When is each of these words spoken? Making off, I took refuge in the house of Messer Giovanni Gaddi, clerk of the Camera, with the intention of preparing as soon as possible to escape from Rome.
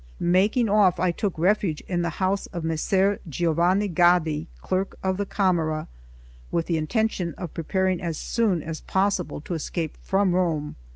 Making 0.19 0.67
off, 0.67 0.99
I 0.99 1.11
took 1.11 1.37
refuge 1.37 1.81
in 1.81 2.01
the 2.01 2.09
house 2.17 2.47
of 2.47 2.63
Messer 2.63 3.19
Giovanni 3.29 3.87
Gaddi, 3.87 4.47
clerk 4.59 4.97
of 5.03 5.17
the 5.17 5.27
Camera, 5.27 5.87
with 6.49 6.65
the 6.65 6.77
intention 6.77 7.35
of 7.37 7.53
preparing 7.53 8.01
as 8.01 8.17
soon 8.17 8.63
as 8.63 8.81
possible 8.81 9.41
to 9.41 9.53
escape 9.53 9.95
from 10.01 10.33
Rome. 10.33 10.75